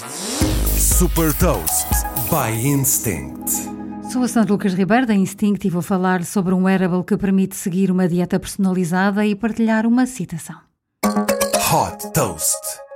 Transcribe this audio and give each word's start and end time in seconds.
Super 0.00 1.34
Toast 1.34 1.86
by 2.30 2.66
Instinct. 2.66 3.50
Sou 4.10 4.22
a 4.22 4.28
Sandra 4.28 4.54
Lucas 4.54 4.72
Ribeiro 4.72 5.04
da 5.04 5.14
Instinct 5.14 5.66
e 5.66 5.70
vou 5.70 5.82
falar 5.82 6.24
sobre 6.24 6.54
um 6.54 6.62
wearable 6.62 7.04
que 7.04 7.18
permite 7.18 7.54
seguir 7.54 7.90
uma 7.90 8.08
dieta 8.08 8.40
personalizada 8.40 9.26
e 9.26 9.34
partilhar 9.34 9.86
uma 9.86 10.06
citação. 10.06 10.56
Hot 11.04 12.12
Toast. 12.14 12.89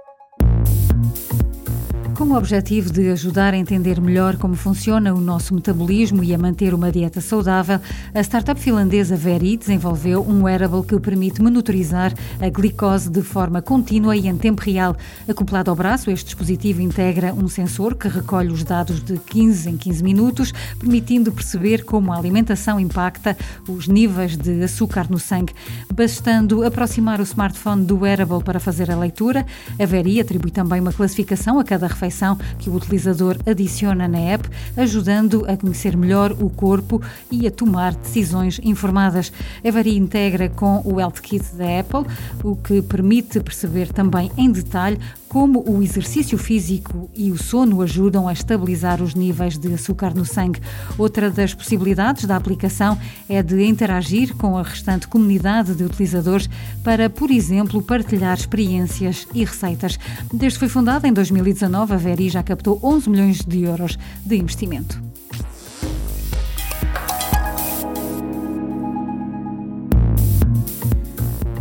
Com 2.16 2.27
o 2.27 2.37
objetivo 2.37 2.92
de 2.92 3.10
ajudar 3.10 3.54
a 3.54 3.56
entender 3.56 4.01
melhor 4.01 4.37
como 4.37 4.54
funciona 4.54 5.13
o 5.13 5.21
nosso 5.21 5.53
metabolismo 5.53 6.22
e 6.22 6.33
a 6.33 6.38
manter 6.38 6.72
uma 6.72 6.92
dieta 6.92 7.21
saudável, 7.21 7.81
a 8.14 8.21
startup 8.21 8.60
finlandesa 8.60 9.17
Veri 9.17 9.56
desenvolveu 9.56 10.24
um 10.24 10.45
wearable 10.45 10.85
que 10.85 10.99
permite 11.00 11.42
monitorizar 11.42 12.14
a 12.40 12.49
glicose 12.49 13.10
de 13.10 13.21
forma 13.21 13.60
contínua 13.60 14.17
e 14.17 14.28
em 14.28 14.37
tempo 14.37 14.63
real. 14.63 14.96
Acoplado 15.28 15.71
ao 15.71 15.77
braço, 15.77 16.09
este 16.09 16.27
dispositivo 16.27 16.80
integra 16.80 17.34
um 17.34 17.48
sensor 17.48 17.96
que 17.96 18.06
recolhe 18.06 18.52
os 18.52 18.62
dados 18.62 19.02
de 19.02 19.18
15 19.18 19.70
em 19.70 19.76
15 19.76 20.04
minutos, 20.04 20.52
permitindo 20.78 21.32
perceber 21.32 21.82
como 21.82 22.12
a 22.12 22.16
alimentação 22.16 22.78
impacta 22.78 23.37
os 23.68 23.88
níveis 23.88 24.37
de 24.37 24.62
açúcar 24.62 25.10
no 25.10 25.18
sangue. 25.18 25.52
Bastando 25.92 26.65
aproximar 26.65 27.18
o 27.18 27.24
smartphone 27.24 27.84
do 27.84 27.98
wearable 27.98 28.45
para 28.45 28.60
fazer 28.60 28.88
a 28.88 28.96
leitura, 28.96 29.45
a 29.80 29.84
Veri 29.84 30.20
atribui 30.20 30.52
também 30.52 30.80
uma 30.80 30.92
classificação 30.92 31.59
a 31.59 31.65
cada 31.65 31.88
refeição 31.88 32.03
refeição 32.04 32.36
que 32.58 32.68
o 32.68 32.74
utilizador 32.74 33.36
adiciona 33.46 34.06
na 34.06 34.18
app, 34.18 34.48
ajudando 34.76 35.45
a 35.48 35.56
conhecer 35.56 35.96
melhor 35.96 36.32
o 36.32 36.50
corpo 36.50 37.00
e 37.30 37.46
a 37.46 37.50
tomar 37.50 37.95
decisões 37.95 38.60
informadas. 38.62 39.32
A 39.66 39.70
Vari 39.70 39.96
integra 39.96 40.48
com 40.48 40.82
o 40.84 41.00
Health 41.00 41.20
Kit 41.22 41.45
da 41.54 41.80
Apple, 41.80 42.04
o 42.42 42.56
que 42.56 42.82
permite 42.82 43.40
perceber 43.40 43.92
também 43.92 44.30
em 44.36 44.50
detalhe 44.50 44.98
como 45.34 45.64
o 45.68 45.82
exercício 45.82 46.38
físico 46.38 47.10
e 47.12 47.32
o 47.32 47.36
sono 47.36 47.82
ajudam 47.82 48.28
a 48.28 48.32
estabilizar 48.32 49.02
os 49.02 49.16
níveis 49.16 49.59
de 49.59 49.74
açúcar 49.74 50.14
no 50.14 50.24
sangue. 50.24 50.60
Outra 50.96 51.29
das 51.29 51.52
possibilidades 51.52 52.24
da 52.24 52.36
aplicação 52.36 52.96
é 53.29 53.42
de 53.42 53.64
interagir 53.64 54.36
com 54.36 54.57
a 54.57 54.62
restante 54.62 55.09
comunidade 55.09 55.74
de 55.74 55.82
utilizadores 55.82 56.48
para, 56.84 57.10
por 57.10 57.32
exemplo, 57.32 57.82
partilhar 57.82 58.38
experiências 58.38 59.26
e 59.34 59.45
receitas. 59.45 59.98
Desde 60.32 60.57
que 60.57 60.66
foi 60.66 60.68
fundada 60.68 61.09
em 61.09 61.12
2019, 61.12 61.93
a 61.95 61.96
Veri 61.96 62.28
já 62.28 62.42
captou 62.42 62.78
11 62.82 63.09
milhões 63.09 63.45
de 63.45 63.62
euros 63.62 63.98
de 64.25 64.37
investimento. 64.37 65.03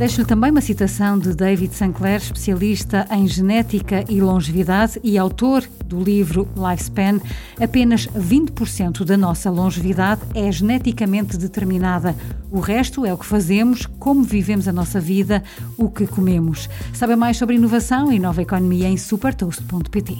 Deixo-lhe 0.04 0.28
também 0.28 0.52
uma 0.52 0.60
citação 0.60 1.18
de 1.18 1.34
David 1.34 1.74
Sinclair, 1.74 2.18
especialista 2.18 3.08
em 3.10 3.26
genética 3.26 4.04
e 4.10 4.20
longevidade 4.20 5.00
e 5.02 5.18
autor 5.18 5.64
do 5.86 5.98
livro 6.04 6.46
Lifespan. 6.58 7.22
Apenas 7.58 8.08
20% 8.08 9.06
da 9.06 9.16
nossa 9.16 9.50
longevidade 9.50 10.20
é 10.36 10.52
geneticamente 10.52 11.38
determinada. 11.38 12.14
O 12.52 12.60
resto 12.60 13.06
é 13.06 13.14
o 13.14 13.18
que 13.18 13.26
fazemos, 13.26 13.86
como 13.98 14.24
vivemos 14.24 14.68
a 14.68 14.74
nossa 14.74 15.00
vida, 15.00 15.42
o 15.78 15.90
que 15.90 16.06
comemos. 16.06 16.70
Sabe 16.94 17.16
mais 17.16 17.38
sobre 17.38 17.56
inovação 17.56 18.12
e 18.12 18.20
nova 18.20 18.42
economia 18.42 18.90
em 18.90 18.98
supertoast.pt. 18.98 20.20